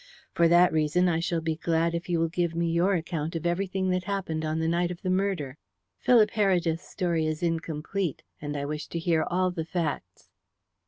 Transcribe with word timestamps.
For 0.33 0.47
that 0.47 0.73
reason 0.73 1.07
I 1.07 1.19
shall 1.19 1.41
be 1.41 1.55
glad 1.57 1.93
if 1.93 2.09
you 2.09 2.17
will 2.19 2.27
give 2.27 2.55
me 2.55 2.71
your 2.71 2.95
account 2.95 3.35
of 3.35 3.45
everything 3.45 3.91
that 3.91 4.05
happened 4.05 4.43
on 4.43 4.57
the 4.57 4.67
night 4.67 4.89
of 4.89 5.03
the 5.03 5.11
murder. 5.11 5.59
Philip 5.99 6.31
Heredith's 6.31 6.81
story 6.89 7.27
is 7.27 7.43
incomplete, 7.43 8.23
and 8.41 8.57
I 8.57 8.65
wish 8.65 8.87
to 8.87 8.97
hear 8.97 9.21
all 9.21 9.51
the 9.51 9.63
facts." 9.63 10.31